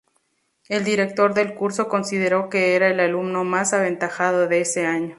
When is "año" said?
4.87-5.09